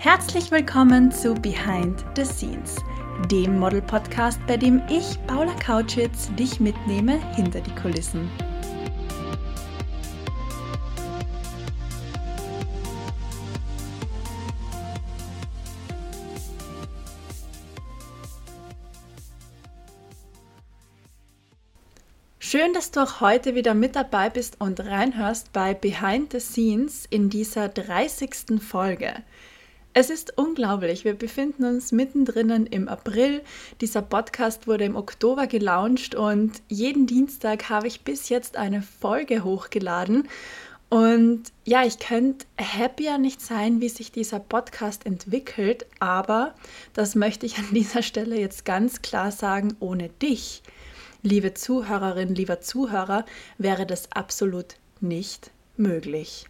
[0.00, 2.76] Herzlich willkommen zu Behind the Scenes,
[3.32, 8.30] dem Model-Podcast, bei dem ich, Paula Kautschitz, dich mitnehme hinter die Kulissen.
[22.38, 27.04] Schön, dass du auch heute wieder mit dabei bist und reinhörst bei Behind the Scenes
[27.10, 28.60] in dieser 30.
[28.60, 29.24] Folge.
[29.94, 31.04] Es ist unglaublich.
[31.04, 33.42] Wir befinden uns mittendrin im April.
[33.80, 39.44] Dieser Podcast wurde im Oktober gelauncht und jeden Dienstag habe ich bis jetzt eine Folge
[39.44, 40.28] hochgeladen.
[40.90, 46.54] Und ja, ich könnte happier nicht sein, wie sich dieser Podcast entwickelt, aber
[46.94, 50.62] das möchte ich an dieser Stelle jetzt ganz klar sagen, ohne dich,
[51.22, 53.26] liebe Zuhörerin, lieber Zuhörer,
[53.58, 56.46] wäre das absolut nicht möglich.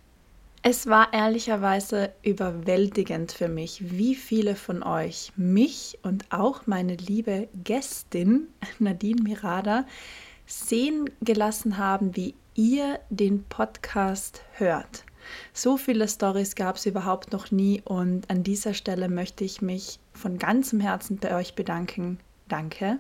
[0.63, 7.49] Es war ehrlicherweise überwältigend für mich, wie viele von euch mich und auch meine liebe
[7.63, 9.87] Gästin Nadine Mirada
[10.47, 15.05] sehen gelassen haben, wie ihr den Podcast hört.
[15.53, 20.01] So viele Stories gab es überhaupt noch nie und an dieser Stelle möchte ich mich
[20.13, 22.19] von ganzem Herzen bei euch bedanken.
[22.49, 22.99] Danke.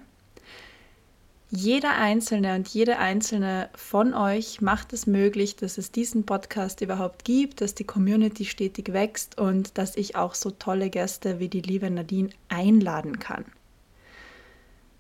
[1.50, 7.24] Jeder einzelne und jede einzelne von euch macht es möglich, dass es diesen Podcast überhaupt
[7.24, 11.62] gibt, dass die Community stetig wächst und dass ich auch so tolle Gäste wie die
[11.62, 13.46] liebe Nadine einladen kann.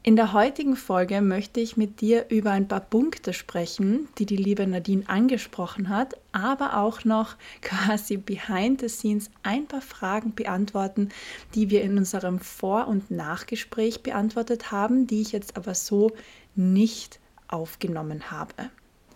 [0.08, 4.38] In der heutigen Folge möchte ich mit dir über ein paar Punkte sprechen, die die
[4.38, 11.10] liebe Nadine angesprochen hat, aber auch noch quasi behind the scenes ein paar Fragen beantworten,
[11.54, 16.12] die wir in unserem Vor- und Nachgespräch beantwortet haben, die ich jetzt aber so
[16.54, 18.70] nicht aufgenommen habe.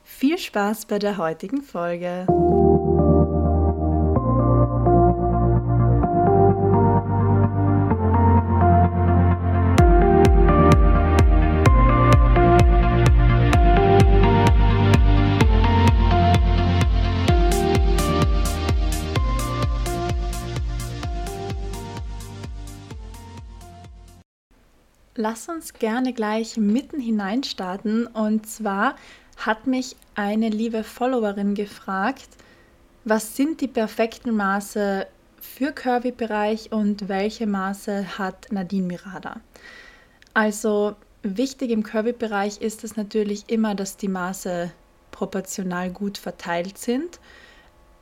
[0.05, 2.27] Viel Spaß bei der heutigen Folge!
[25.23, 28.09] Lass uns gerne gleich mitten hinein starten.
[28.09, 28.97] Und zwar
[29.37, 32.27] hat mich eine liebe Followerin gefragt,
[33.05, 35.07] was sind die perfekten Maße
[35.41, 39.37] für Curvy-Bereich und welche Maße hat Nadine Mirada?
[40.35, 44.73] Also wichtig im Curvy-Bereich ist es natürlich immer, dass die Maße
[45.13, 47.21] proportional gut verteilt sind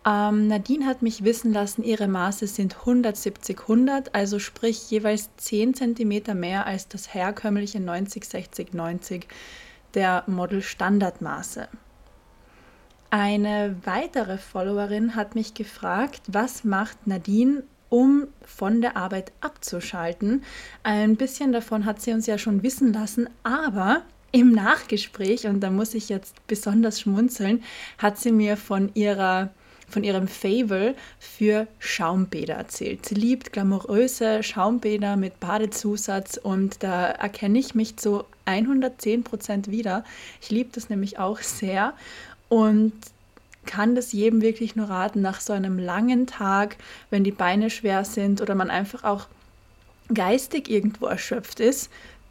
[0.07, 6.39] ähm, Nadine hat mich wissen lassen, ihre Maße sind 170-100, also sprich jeweils 10 cm
[6.39, 9.25] mehr als das herkömmliche 90-60-90
[9.95, 11.69] der Model-Standardmaße.
[13.11, 20.45] Eine weitere Followerin hat mich gefragt, was macht Nadine, um von der Arbeit abzuschalten.
[20.85, 25.71] Ein bisschen davon hat sie uns ja schon wissen lassen, aber im Nachgespräch, und da
[25.71, 27.65] muss ich jetzt besonders schmunzeln,
[27.99, 29.51] hat sie mir von ihrer
[29.91, 33.07] von ihrem Fable für Schaumbäder erzählt.
[33.07, 40.05] Sie liebt glamouröse Schaumbäder mit Badezusatz und da erkenne ich mich zu 110 Prozent wieder.
[40.41, 41.95] Ich liebe das nämlich auch sehr
[42.49, 42.93] und
[43.67, 46.77] kann das jedem wirklich nur raten, nach so einem langen Tag,
[47.11, 49.27] wenn die Beine schwer sind oder man einfach auch
[50.13, 51.91] geistig irgendwo erschöpft ist,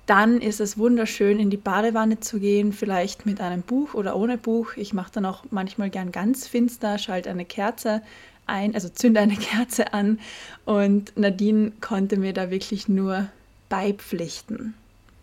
[0.09, 4.39] dann ist es wunderschön, in die Badewanne zu gehen, vielleicht mit einem Buch oder ohne
[4.39, 4.71] Buch.
[4.75, 8.01] Ich mache dann auch manchmal gern ganz finster, schalte eine Kerze
[8.47, 10.19] ein, also zünde eine Kerze an
[10.65, 13.27] und Nadine konnte mir da wirklich nur
[13.69, 14.73] beipflichten.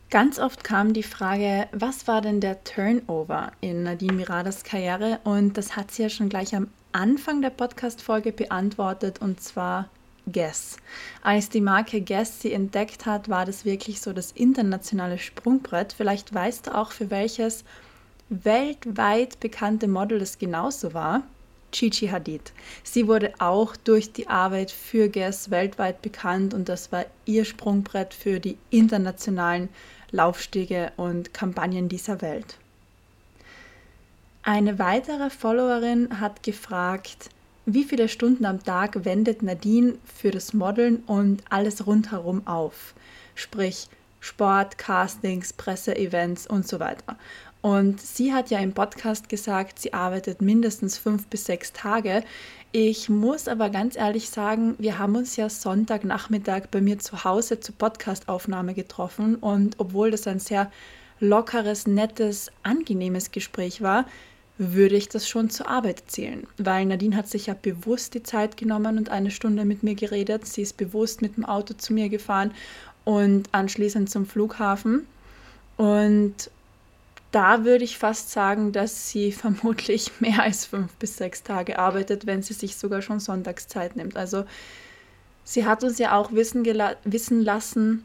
[0.09, 5.19] Ganz oft kam die Frage, was war denn der Turnover in Nadine Miradas Karriere?
[5.25, 9.89] Und das hat sie ja schon gleich am Anfang der Podcast-Folge beantwortet und zwar
[10.27, 10.77] Guess.
[11.23, 15.93] Als die Marke Guess sie entdeckt hat, war das wirklich so das internationale Sprungbrett.
[15.93, 17.65] Vielleicht weißt du auch, für welches
[18.29, 21.23] weltweit bekannte Model es genauso war.
[21.73, 22.53] Chichi Hadid.
[22.83, 28.15] Sie wurde auch durch die Arbeit für Guess weltweit bekannt und das war ihr Sprungbrett
[28.15, 29.69] für die internationalen
[30.11, 32.57] Laufstiege und Kampagnen dieser Welt.
[34.43, 37.31] Eine weitere Followerin hat gefragt,
[37.67, 42.95] wie viele Stunden am Tag wendet Nadine für das Modeln und alles rundherum auf?
[43.35, 43.89] Sprich
[44.21, 47.17] Sport, Castings, Presseevents und so weiter.
[47.63, 52.23] Und sie hat ja im Podcast gesagt, sie arbeitet mindestens fünf bis sechs Tage.
[52.71, 57.59] Ich muss aber ganz ehrlich sagen, wir haben uns ja Sonntagnachmittag bei mir zu Hause
[57.59, 60.71] zur Podcastaufnahme getroffen und obwohl das ein sehr
[61.19, 64.07] lockeres, nettes, angenehmes Gespräch war,
[64.59, 66.47] würde ich das schon zur Arbeit zählen.
[66.57, 70.47] Weil Nadine hat sich ja bewusst die Zeit genommen und eine Stunde mit mir geredet.
[70.47, 72.53] Sie ist bewusst mit dem Auto zu mir gefahren
[73.05, 75.07] und anschließend zum Flughafen.
[75.77, 76.51] Und
[77.33, 82.27] da würde ich fast sagen, dass sie vermutlich mehr als fünf bis sechs Tage arbeitet,
[82.27, 84.17] wenn sie sich sogar schon Sonntagszeit nimmt.
[84.17, 84.45] Also
[85.45, 86.65] sie hat uns ja auch wissen,
[87.05, 88.05] wissen lassen,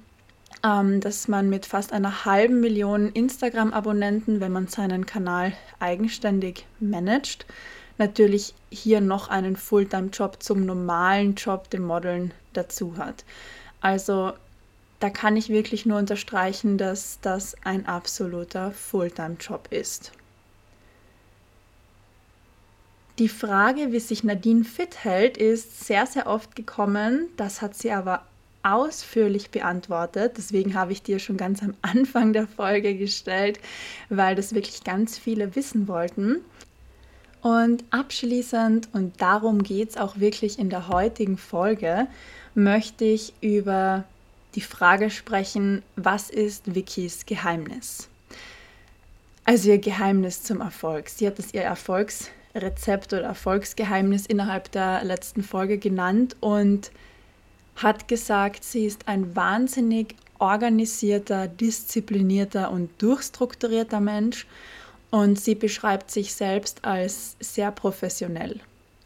[0.64, 7.46] ähm, dass man mit fast einer halben Million Instagram-Abonnenten, wenn man seinen Kanal eigenständig managt,
[7.98, 13.24] natürlich hier noch einen Fulltime-Job zum normalen Job, dem Modeln, dazu hat.
[13.80, 14.34] Also
[15.00, 20.12] da kann ich wirklich nur unterstreichen, dass das ein absoluter Fulltime-Job ist.
[23.20, 27.28] Die Frage, wie sich Nadine fit hält, ist sehr, sehr oft gekommen.
[27.38, 28.24] Das hat sie aber
[28.64, 30.34] ausführlich beantwortet.
[30.38, 33.60] Deswegen habe ich dir schon ganz am Anfang der Folge gestellt,
[34.10, 36.38] weil das wirklich ganz viele wissen wollten.
[37.42, 42.08] Und abschließend, und darum geht es auch wirklich in der heutigen Folge,
[42.54, 44.04] möchte ich über
[44.56, 48.10] die Frage sprechen, was ist Vicky's Geheimnis?
[49.44, 51.10] Also ihr Geheimnis zum Erfolg.
[51.10, 56.92] Sie hat es ihr Erfolgsrezept oder Erfolgsgeheimnis innerhalb der letzten Folge genannt und
[57.76, 64.48] hat gesagt, sie ist ein wahnsinnig organisierter, disziplinierter und durchstrukturierter Mensch
[65.12, 68.60] und sie beschreibt sich selbst als sehr professionell.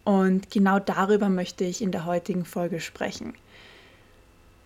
[0.04, 3.34] Und genau darüber möchte ich in der heutigen Folge sprechen.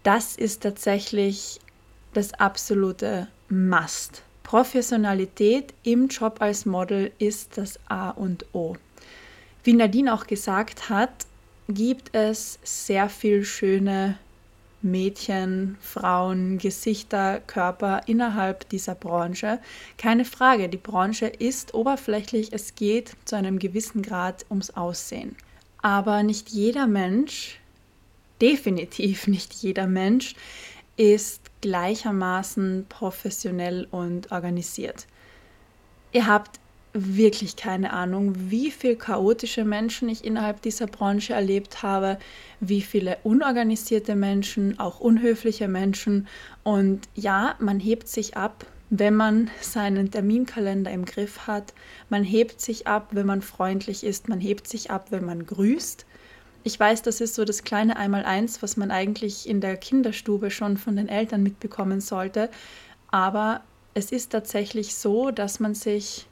[0.04, 1.60] Das ist tatsächlich
[2.14, 4.24] das absolute Must.
[4.44, 8.76] Professionalität im Job als Model ist das A und O.
[9.64, 11.12] Wie Nadine auch gesagt hat,
[11.70, 14.18] gibt es sehr viel schöne
[14.82, 19.60] Mädchen, Frauen, Gesichter, Körper innerhalb dieser Branche.
[19.98, 25.36] Keine Frage, die Branche ist oberflächlich, es geht zu einem gewissen Grad ums Aussehen.
[25.82, 27.60] Aber nicht jeder Mensch,
[28.42, 30.36] definitiv nicht jeder Mensch,
[30.98, 35.08] ist gleichermaßen professionell und organisiert.
[36.12, 36.60] Ihr habt
[36.94, 42.18] wirklich keine Ahnung, wie viele chaotische Menschen ich innerhalb dieser Branche erlebt habe,
[42.60, 46.28] wie viele unorganisierte Menschen, auch unhöfliche Menschen.
[46.64, 51.74] Und ja, man hebt sich ab, wenn man seinen Terminkalender im Griff hat.
[52.10, 54.28] Man hebt sich ab, wenn man freundlich ist.
[54.28, 56.06] Man hebt sich ab, wenn man grüßt.
[56.64, 60.78] Ich weiß, das ist so das kleine Einmaleins, was man eigentlich in der Kinderstube schon
[60.78, 62.50] von den Eltern mitbekommen sollte.
[63.12, 63.62] Aber
[63.94, 66.29] es ist tatsächlich so, dass man sich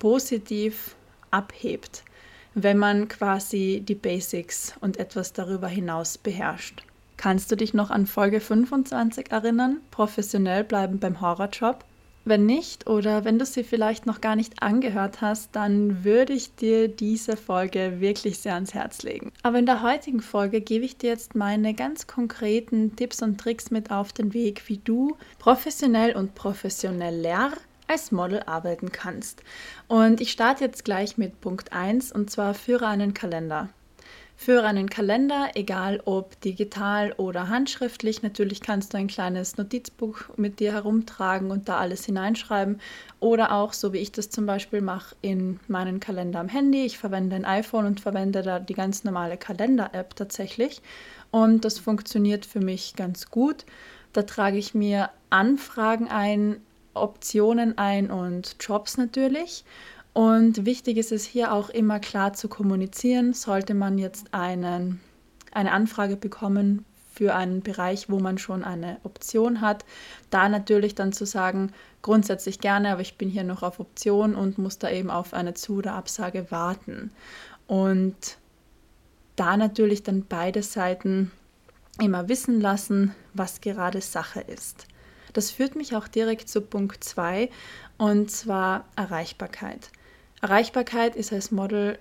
[0.00, 0.96] positiv
[1.30, 2.02] abhebt,
[2.54, 6.82] wenn man quasi die Basics und etwas darüber hinaus beherrscht.
[7.16, 9.80] Kannst du dich noch an Folge 25 erinnern?
[9.92, 11.84] Professionell bleiben beim Horrorjob?
[12.24, 16.54] Wenn nicht oder wenn du sie vielleicht noch gar nicht angehört hast, dann würde ich
[16.54, 19.32] dir diese Folge wirklich sehr ans Herz legen.
[19.42, 23.70] Aber in der heutigen Folge gebe ich dir jetzt meine ganz konkreten Tipps und Tricks
[23.70, 27.52] mit auf den Weg, wie du professionell und professioneller
[27.90, 29.42] als Model arbeiten kannst.
[29.88, 33.68] Und ich starte jetzt gleich mit Punkt 1 und zwar führe einen Kalender.
[34.36, 38.22] Führe einen Kalender, egal ob digital oder handschriftlich.
[38.22, 42.80] Natürlich kannst du ein kleines Notizbuch mit dir herumtragen und da alles hineinschreiben.
[43.18, 46.86] Oder auch, so wie ich das zum Beispiel mache, in meinen Kalender am Handy.
[46.86, 50.80] Ich verwende ein iPhone und verwende da die ganz normale Kalender-App tatsächlich.
[51.30, 53.66] Und das funktioniert für mich ganz gut.
[54.14, 56.62] Da trage ich mir Anfragen ein,
[56.94, 59.64] Optionen ein und Jobs natürlich.
[60.12, 65.00] Und wichtig ist es hier auch immer klar zu kommunizieren, sollte man jetzt einen,
[65.52, 69.84] eine Anfrage bekommen für einen Bereich, wo man schon eine Option hat,
[70.30, 74.58] da natürlich dann zu sagen, grundsätzlich gerne, aber ich bin hier noch auf Option und
[74.58, 77.12] muss da eben auf eine Zu- oder Absage warten.
[77.66, 78.38] Und
[79.36, 81.30] da natürlich dann beide Seiten
[82.00, 84.86] immer wissen lassen, was gerade Sache ist.
[85.32, 87.50] Das führt mich auch direkt zu Punkt 2
[87.98, 89.90] und zwar Erreichbarkeit.
[90.42, 91.98] Erreichbarkeit ist als Model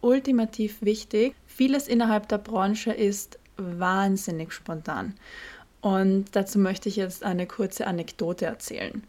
[0.00, 1.34] ultimativ wichtig.
[1.46, 5.14] Vieles innerhalb der Branche ist wahnsinnig spontan.
[5.80, 9.04] Und dazu möchte ich jetzt eine kurze Anekdote erzählen.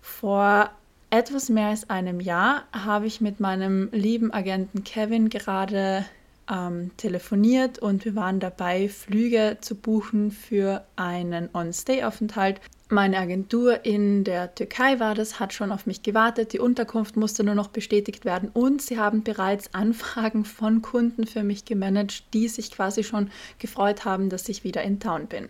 [0.00, 0.70] Vor
[1.10, 6.06] etwas mehr als einem Jahr habe ich mit meinem lieben Agenten Kevin gerade
[6.50, 12.60] ähm, telefoniert und wir waren dabei, Flüge zu buchen für einen On-Stay-Aufenthalt
[12.92, 16.52] Meine Agentur in der Türkei war das, hat schon auf mich gewartet.
[16.52, 21.42] Die Unterkunft musste nur noch bestätigt werden und sie haben bereits Anfragen von Kunden für
[21.42, 25.48] mich gemanagt, die sich quasi schon gefreut haben, dass ich wieder in Town bin.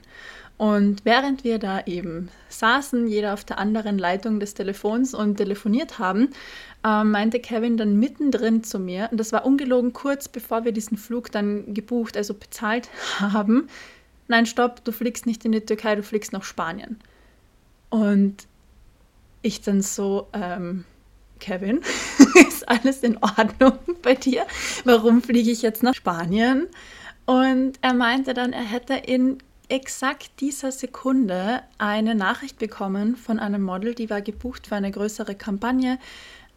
[0.56, 5.98] Und während wir da eben saßen, jeder auf der anderen Leitung des Telefons und telefoniert
[5.98, 6.28] haben,
[6.86, 10.96] äh, meinte Kevin dann mittendrin zu mir, und das war ungelogen kurz bevor wir diesen
[10.96, 13.66] Flug dann gebucht, also bezahlt haben,
[14.28, 17.00] nein, stopp, du fliegst nicht in die Türkei, du fliegst nach Spanien.
[17.92, 18.48] Und
[19.42, 20.86] ich dann so, ähm,
[21.40, 21.82] Kevin,
[22.48, 24.46] ist alles in Ordnung bei dir?
[24.84, 26.68] Warum fliege ich jetzt nach Spanien?
[27.26, 29.36] Und er meinte dann, er hätte in
[29.68, 35.34] exakt dieser Sekunde eine Nachricht bekommen von einem Model, die war gebucht für eine größere
[35.34, 35.98] Kampagne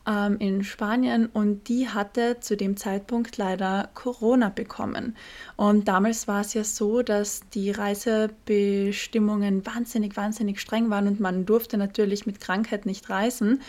[0.08, 5.16] ähm, in Spanien und die hatte zu dem Zeitpunkt leider Corona bekommen.
[5.56, 11.46] Und damals war es ja so, dass die Reisebestimmungen wahnsinnig, wahnsinnig streng waren und man
[11.46, 13.62] durfte natürlich mit Krankheit nicht reisen.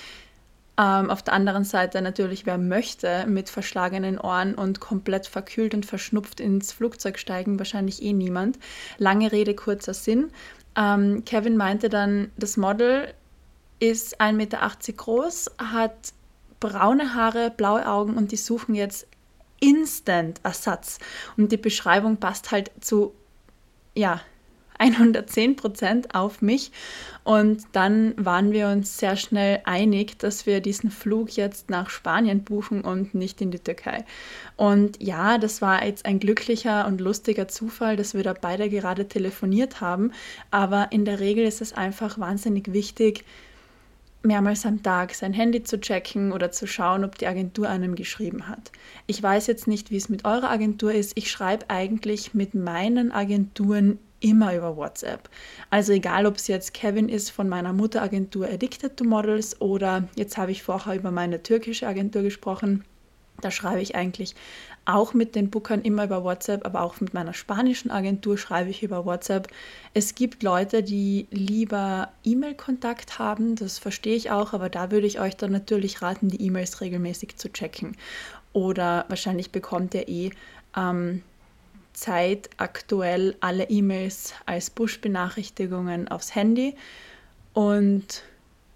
[0.79, 5.87] Ähm, auf der anderen Seite natürlich, wer möchte, mit verschlagenen Ohren und komplett verkühlt und
[5.87, 8.59] verschnupft ins Flugzeug steigen, wahrscheinlich eh niemand.
[8.99, 10.31] Lange Rede, kurzer Sinn.
[10.77, 13.15] Ähm, Kevin meinte dann, das Model
[13.79, 16.13] ist 1,80 Meter groß, hat
[16.61, 19.07] braune Haare, blaue Augen und die suchen jetzt
[19.61, 20.99] Instant Ersatz.
[21.37, 23.15] Und die Beschreibung passt halt zu,
[23.95, 24.21] ja,
[24.79, 26.71] 110 Prozent auf mich.
[27.25, 32.45] Und dann waren wir uns sehr schnell einig, dass wir diesen Flug jetzt nach Spanien
[32.45, 34.05] buchen und nicht in die Türkei.
[34.57, 39.09] Und ja, das war jetzt ein glücklicher und lustiger Zufall, dass wir da beide gerade
[39.09, 40.13] telefoniert haben.
[40.51, 43.25] Aber in der Regel ist es einfach wahnsinnig wichtig,
[44.27, 48.49] mehrmals am Tag sein Handy zu checken oder zu schauen, ob die Agentur einem geschrieben
[48.49, 48.73] hat.
[49.07, 51.13] Ich weiß jetzt nicht, wie es mit eurer Agentur ist.
[51.17, 55.29] Ich schreibe eigentlich mit meinen Agenturen immer über WhatsApp.
[55.71, 60.37] Also egal, ob es jetzt Kevin ist von meiner Mutteragentur Addicted to Models oder jetzt
[60.37, 62.85] habe ich vorher über meine türkische Agentur gesprochen.
[63.41, 64.35] Da schreibe ich eigentlich
[64.87, 68.83] auch mit den Bookern immer über WhatsApp, aber auch mit meiner spanischen Agentur schreibe ich
[68.83, 69.49] über WhatsApp.
[69.95, 75.21] Es gibt Leute, die lieber E-Mail-Kontakt haben, das verstehe ich auch, aber da würde ich
[75.21, 77.97] euch dann natürlich raten, die E-Mails regelmäßig zu checken.
[78.53, 80.31] Oder wahrscheinlich bekommt ihr eh
[80.77, 81.23] ähm,
[81.93, 86.75] Zeit aktuell alle E-Mails als Push-Benachrichtigungen aufs Handy
[87.55, 88.23] und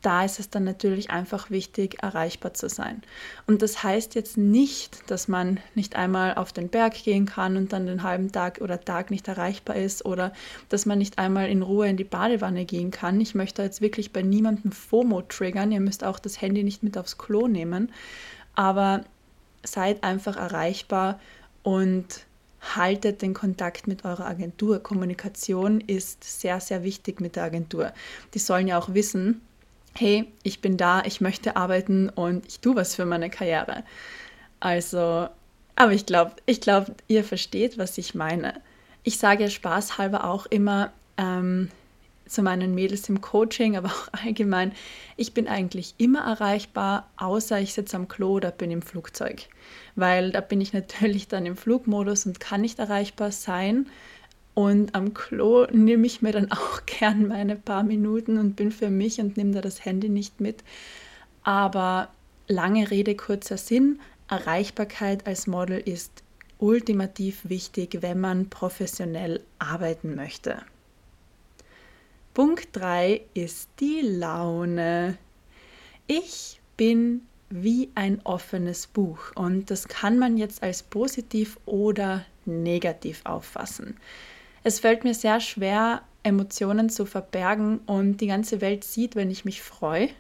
[0.03, 3.03] da ist es dann natürlich einfach wichtig, erreichbar zu sein.
[3.47, 7.73] Und das heißt jetzt nicht, dass man nicht einmal auf den Berg gehen kann und
[7.73, 10.33] dann den halben Tag oder Tag nicht erreichbar ist oder
[10.69, 13.21] dass man nicht einmal in Ruhe in die Badewanne gehen kann.
[13.21, 15.73] Ich möchte jetzt wirklich bei niemandem FOMO triggern.
[15.73, 17.93] Ihr müsst auch das Handy nicht mit aufs Klo nehmen.
[18.55, 19.05] Aber
[19.63, 21.21] seid einfach erreichbar
[21.63, 22.25] und
[22.61, 24.81] haltet den Kontakt mit eurer Agentur.
[24.81, 27.93] Kommunikation ist sehr, sehr wichtig mit der Agentur.
[28.35, 29.41] Die sollen ja auch wissen,
[29.95, 33.85] hey, ich bin da, ich möchte arbeiten und ich tue was für meine Karriere.
[34.61, 35.29] Also,
[35.77, 38.61] aber ich glaube, ich glaube, ihr versteht, was ich meine.
[39.03, 41.71] Ich sage spaßhalber auch immer ähm,
[42.31, 44.73] zu meinen Mädels im Coaching, aber auch allgemein,
[45.17, 49.49] ich bin eigentlich immer erreichbar, außer ich sitze am Klo oder bin im Flugzeug.
[49.97, 53.87] Weil da bin ich natürlich dann im Flugmodus und kann nicht erreichbar sein.
[54.61, 58.91] Und am Klo nehme ich mir dann auch gern meine paar Minuten und bin für
[58.91, 60.63] mich und nehme da das Handy nicht mit.
[61.43, 62.11] Aber
[62.47, 66.23] lange Rede, kurzer Sinn, Erreichbarkeit als Model ist
[66.59, 70.59] ultimativ wichtig, wenn man professionell arbeiten möchte.
[72.35, 75.17] Punkt 3 ist die Laune.
[76.07, 83.23] Ich bin wie ein offenes Buch und das kann man jetzt als positiv oder negativ
[83.25, 83.97] auffassen.
[84.63, 89.47] Es fällt mir sehr schwer, Emotionen zu verbergen und die ganze Welt sieht, wenn ich
[89.47, 90.11] mich freue.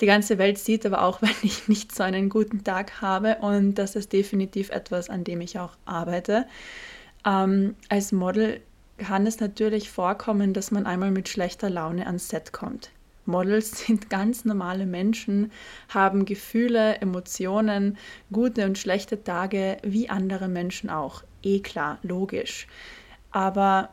[0.00, 3.74] Die ganze Welt sieht aber auch, wenn ich nicht so einen guten Tag habe und
[3.74, 6.46] das ist definitiv etwas, an dem ich auch arbeite.
[7.24, 8.60] Ähm, als Model
[8.98, 12.90] kann es natürlich vorkommen, dass man einmal mit schlechter Laune ans Set kommt.
[13.24, 15.52] Models sind ganz normale Menschen,
[15.88, 17.98] haben Gefühle, Emotionen,
[18.32, 21.22] gute und schlechte Tage wie andere Menschen auch.
[21.42, 22.66] Eh klar, logisch.
[23.30, 23.90] Aber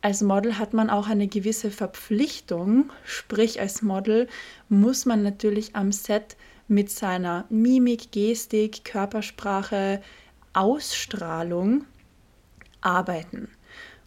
[0.00, 4.28] als Model hat man auch eine gewisse Verpflichtung, sprich als Model
[4.68, 6.36] muss man natürlich am Set
[6.68, 10.00] mit seiner Mimik, Gestik, Körpersprache,
[10.52, 11.84] Ausstrahlung
[12.80, 13.48] arbeiten.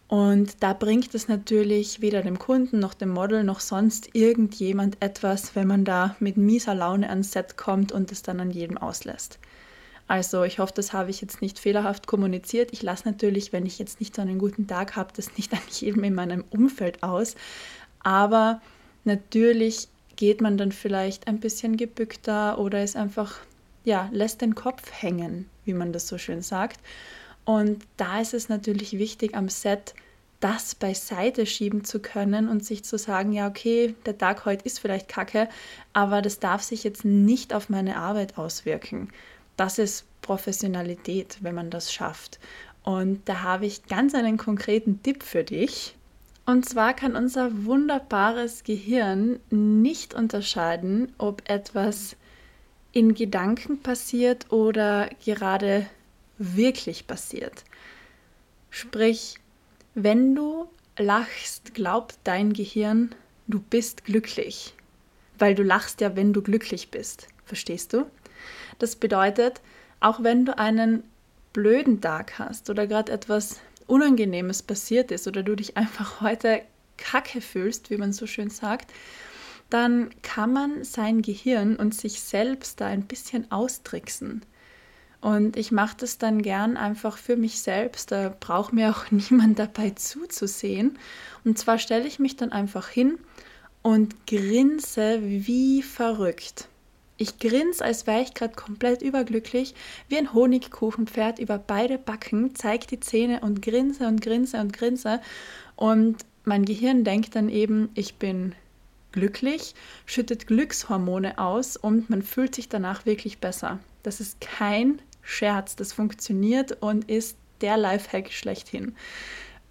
[0.08, 5.56] Und da bringt es natürlich weder dem Kunden noch dem Model noch sonst irgendjemand etwas,
[5.56, 9.38] wenn man da mit mieser Laune ans Set kommt und es dann an jedem auslässt.
[10.08, 12.70] Also ich hoffe, das habe ich jetzt nicht fehlerhaft kommuniziert.
[12.72, 15.60] Ich lasse natürlich, wenn ich jetzt nicht so einen guten Tag habe, das nicht an
[15.70, 17.34] jedem in meinem Umfeld aus.
[18.02, 18.60] Aber
[19.04, 23.38] natürlich geht man dann vielleicht ein bisschen gebückter oder ist einfach,
[23.84, 26.80] ja, lässt den Kopf hängen, wie man das so schön sagt.
[27.44, 29.94] Und da ist es natürlich wichtig, am Set
[30.42, 34.80] das beiseite schieben zu können und sich zu sagen, ja, okay, der Tag heute ist
[34.80, 35.48] vielleicht kacke,
[35.92, 39.08] aber das darf sich jetzt nicht auf meine Arbeit auswirken.
[39.56, 42.38] Das ist Professionalität, wenn man das schafft.
[42.82, 45.94] Und da habe ich ganz einen konkreten Tipp für dich.
[46.44, 52.16] Und zwar kann unser wunderbares Gehirn nicht unterscheiden, ob etwas
[52.92, 55.86] in Gedanken passiert oder gerade
[56.38, 57.64] wirklich passiert.
[58.70, 59.36] Sprich,
[59.94, 60.68] wenn du
[60.98, 63.14] lachst, glaubt dein Gehirn,
[63.46, 64.74] du bist glücklich,
[65.38, 67.28] weil du lachst ja, wenn du glücklich bist.
[67.52, 68.06] Verstehst du?
[68.78, 69.60] Das bedeutet,
[70.00, 71.04] auch wenn du einen
[71.52, 76.62] blöden Tag hast oder gerade etwas Unangenehmes passiert ist oder du dich einfach heute
[76.96, 78.90] kacke fühlst, wie man so schön sagt,
[79.68, 84.40] dann kann man sein Gehirn und sich selbst da ein bisschen austricksen.
[85.20, 88.12] Und ich mache das dann gern einfach für mich selbst.
[88.12, 90.98] Da braucht mir auch niemand dabei zuzusehen.
[91.44, 93.18] Und zwar stelle ich mich dann einfach hin
[93.82, 96.70] und grinse wie verrückt.
[97.16, 99.74] Ich grinse, als wäre ich gerade komplett überglücklich,
[100.08, 105.20] wie ein Honigkuchenpferd über beide Backen, zeige die Zähne und grinse und grinse und grinse.
[105.76, 108.54] Und mein Gehirn denkt dann eben, ich bin
[109.12, 109.74] glücklich,
[110.06, 113.78] schüttet Glückshormone aus und man fühlt sich danach wirklich besser.
[114.02, 115.76] Das ist kein Scherz.
[115.76, 118.96] Das funktioniert und ist der Lifehack schlechthin.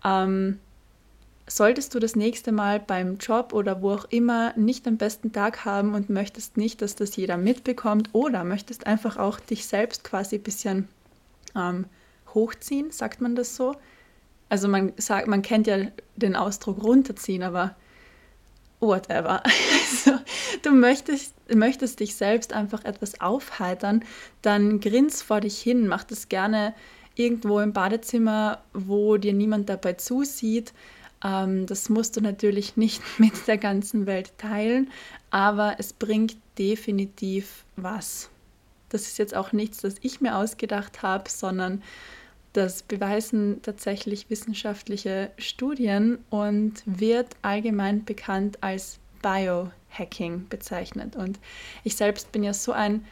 [0.03, 0.59] Ähm,
[1.47, 5.65] solltest du das nächste Mal beim Job oder wo auch immer nicht den besten Tag
[5.65, 10.37] haben und möchtest nicht, dass das jeder mitbekommt oder möchtest einfach auch dich selbst quasi
[10.37, 10.87] ein bisschen
[11.55, 11.85] ähm,
[12.33, 13.75] hochziehen, sagt man das so?
[14.49, 15.77] Also man sagt, man kennt ja
[16.15, 17.75] den Ausdruck runterziehen, aber
[18.79, 19.43] whatever.
[20.03, 20.19] Also,
[20.63, 24.03] du möchtest, möchtest dich selbst einfach etwas aufheitern,
[24.41, 26.73] dann grins vor dich hin, mach das gerne
[27.15, 30.73] irgendwo im Badezimmer, wo dir niemand dabei zusieht.
[31.23, 34.89] Ähm, das musst du natürlich nicht mit der ganzen Welt teilen,
[35.29, 38.29] aber es bringt definitiv was.
[38.89, 41.81] Das ist jetzt auch nichts, das ich mir ausgedacht habe, sondern
[42.53, 51.15] das beweisen tatsächlich wissenschaftliche Studien und wird allgemein bekannt als Biohacking bezeichnet.
[51.15, 51.39] Und
[51.85, 53.05] ich selbst bin ja so ein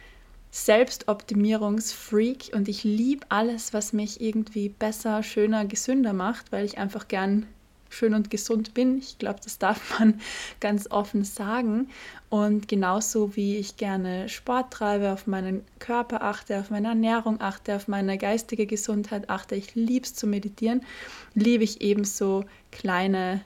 [0.52, 7.08] Selbstoptimierungsfreak und ich liebe alles, was mich irgendwie besser, schöner, gesünder macht, weil ich einfach
[7.08, 7.46] gern
[7.90, 8.98] schön und gesund bin.
[8.98, 10.22] Ich glaube, das darf man
[10.60, 11.90] ganz offen sagen.
[12.30, 17.76] Und genauso wie ich gerne Sport treibe, auf meinen Körper achte, auf meine Ernährung achte,
[17.76, 20.82] auf meine geistige Gesundheit achte, ich liebe es zu meditieren,
[21.34, 23.42] liebe ich ebenso kleine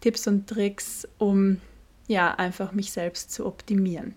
[0.00, 1.60] Tipps und Tricks, um
[2.08, 4.14] ja einfach mich selbst zu optimieren.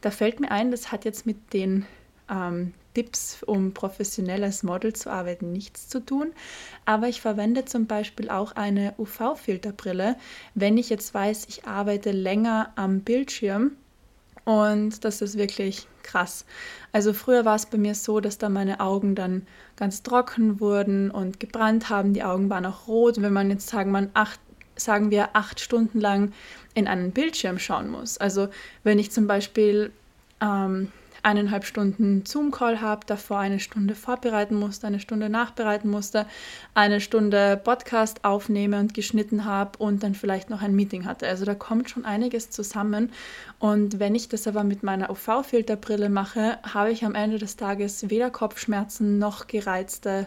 [0.00, 1.84] Da fällt mir ein, das hat jetzt mit den
[2.30, 6.32] ähm, Tipps, um professionell als Model zu arbeiten, nichts zu tun.
[6.84, 10.16] Aber ich verwende zum Beispiel auch eine UV-Filterbrille,
[10.54, 13.72] wenn ich jetzt weiß, ich arbeite länger am Bildschirm.
[14.44, 16.44] Und das ist wirklich krass.
[16.92, 21.10] Also früher war es bei mir so, dass da meine Augen dann ganz trocken wurden
[21.10, 22.14] und gebrannt haben.
[22.14, 23.22] Die Augen waren auch rot.
[23.22, 24.40] Wenn man jetzt sagen, man acht,
[24.76, 26.32] sagen wir acht Stunden lang
[26.74, 28.18] in einen Bildschirm schauen muss.
[28.18, 28.48] Also
[28.82, 29.92] wenn ich zum Beispiel
[30.40, 30.90] ähm,
[31.22, 36.26] eineinhalb Stunden Zoom-Call habe, davor eine Stunde vorbereiten musste, eine Stunde nachbereiten musste,
[36.74, 41.26] eine Stunde Podcast aufnehme und geschnitten habe und dann vielleicht noch ein Meeting hatte.
[41.26, 43.12] Also da kommt schon einiges zusammen.
[43.58, 48.10] Und wenn ich das aber mit meiner UV-Filterbrille mache, habe ich am Ende des Tages
[48.10, 50.26] weder Kopfschmerzen noch gereizte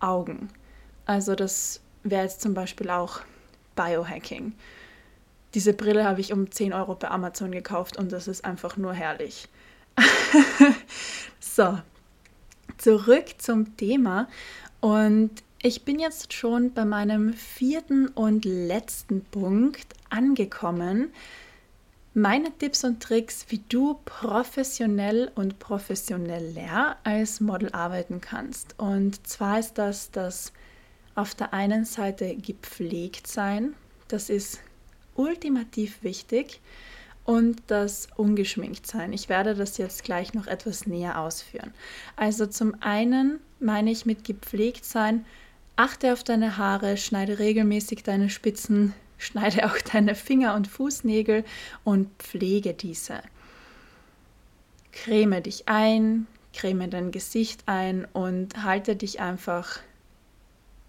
[0.00, 0.48] Augen.
[1.06, 3.20] Also das wäre jetzt zum Beispiel auch
[3.76, 4.54] Biohacking.
[5.54, 8.94] Diese Brille habe ich um 10 Euro bei Amazon gekauft und das ist einfach nur
[8.94, 9.48] herrlich.
[11.40, 11.78] so,
[12.78, 14.28] zurück zum Thema.
[14.80, 15.30] Und
[15.62, 21.12] ich bin jetzt schon bei meinem vierten und letzten Punkt angekommen.
[22.14, 28.74] Meine Tipps und Tricks, wie du professionell und professioneller als Model arbeiten kannst.
[28.78, 30.52] Und zwar ist das das
[31.14, 33.74] auf der einen Seite gepflegt sein.
[34.08, 34.60] Das ist
[35.14, 36.60] ultimativ wichtig
[37.24, 39.12] und das ungeschminkt sein.
[39.12, 41.72] Ich werde das jetzt gleich noch etwas näher ausführen.
[42.16, 45.24] Also zum einen meine ich mit gepflegt sein,
[45.76, 51.44] achte auf deine Haare, schneide regelmäßig deine Spitzen, schneide auch deine Finger- und Fußnägel
[51.84, 53.20] und pflege diese.
[54.92, 59.80] Creme dich ein, creme dein Gesicht ein und halte dich einfach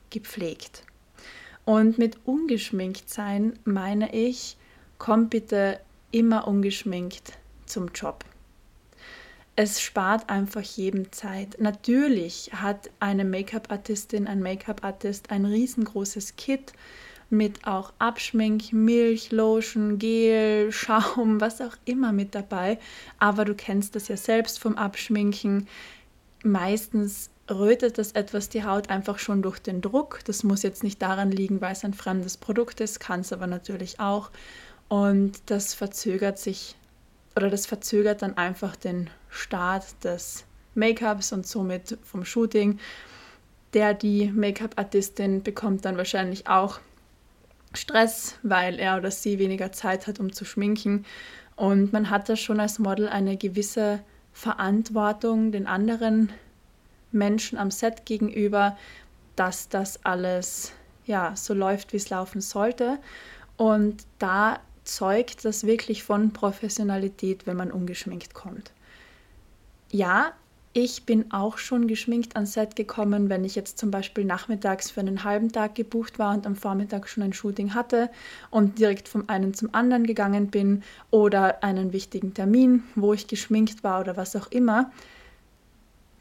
[0.10, 0.84] gepflegt.
[1.66, 4.58] Und mit ungeschminkt sein meine ich,
[4.98, 5.80] komm bitte
[6.12, 7.34] immer ungeschminkt
[7.66, 8.26] zum Job.
[9.56, 11.58] Es spart einfach jedem Zeit.
[11.60, 16.74] Natürlich hat eine Make-up-Artistin, ein Make-up-Artist ein riesengroßes Kit
[17.30, 22.80] mit auch Abschmink, Milch, Lotion, Gel, Schaum, was auch immer mit dabei.
[23.20, 25.68] Aber du kennst das ja selbst vom Abschminken.
[26.44, 30.20] Meistens rötet das etwas die Haut einfach schon durch den Druck.
[30.26, 33.48] Das muss jetzt nicht daran liegen, weil es ein fremdes Produkt ist, kann es aber
[33.48, 34.32] natürlich auch.
[34.92, 36.76] Und das verzögert sich
[37.38, 40.44] oder das verzögert dann einfach den Start des
[40.76, 42.78] Make-ups und somit vom Shooting.
[43.74, 46.82] Der, die Make-up-Artistin bekommt dann wahrscheinlich auch
[47.74, 51.06] Stress, weil er oder sie weniger Zeit hat, um zu schminken.
[51.56, 54.02] Und man hat da schon als Model eine gewisse
[54.34, 56.34] Verantwortung den anderen
[57.14, 58.78] Menschen am Set gegenüber,
[59.38, 60.74] dass das alles
[61.06, 63.00] ja so läuft, wie es laufen sollte.
[63.56, 68.72] Und da zeugt das wirklich von Professionalität, wenn man ungeschminkt kommt.
[69.92, 70.34] Ja,
[70.74, 75.02] ich bin auch schon geschminkt ans Set gekommen, wenn ich jetzt zum Beispiel nachmittags für
[75.02, 78.10] einen halben Tag gebucht war und am Vormittag schon ein Shooting hatte
[78.52, 83.84] und direkt vom einen zum anderen gegangen bin oder einen wichtigen Termin, wo ich geschminkt
[83.84, 84.92] war oder was auch immer.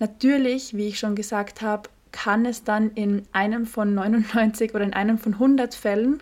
[0.01, 4.94] Natürlich, wie ich schon gesagt habe, kann es dann in einem von 99 oder in
[4.94, 6.20] einem von 100 Fällen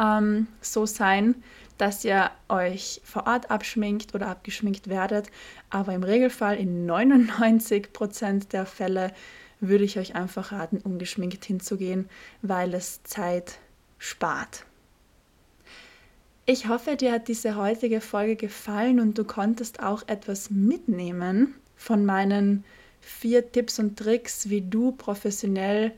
[0.00, 1.36] ähm, so sein,
[1.80, 5.30] dass ihr euch vor Ort abschminkt oder abgeschminkt werdet.
[5.70, 9.12] Aber im Regelfall in 99 Prozent der Fälle
[9.60, 12.08] würde ich euch einfach raten, ungeschminkt hinzugehen,
[12.42, 13.58] weil es Zeit
[13.98, 14.66] spart.
[16.44, 22.04] Ich hoffe, dir hat diese heutige Folge gefallen und du konntest auch etwas mitnehmen von
[22.04, 22.64] meinen
[23.00, 25.92] vier Tipps und Tricks, wie du professionell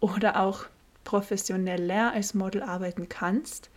[0.00, 0.64] oder auch
[1.04, 3.70] professioneller als Model arbeiten kannst.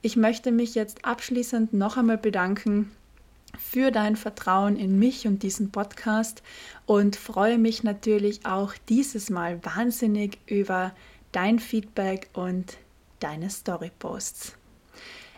[0.00, 2.90] Ich möchte mich jetzt abschließend noch einmal bedanken
[3.58, 6.42] für dein Vertrauen in mich und diesen Podcast
[6.86, 10.94] und freue mich natürlich auch dieses Mal wahnsinnig über
[11.32, 12.76] dein Feedback und
[13.20, 14.54] deine Storyposts.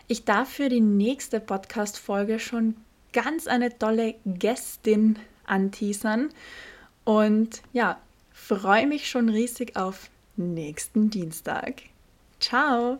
[0.07, 2.75] Ich darf für die nächste Podcast-Folge schon
[3.13, 6.29] ganz eine tolle Gästin anteasern
[7.03, 7.99] und ja,
[8.31, 11.81] freue mich schon riesig auf nächsten Dienstag.
[12.39, 12.99] Ciao!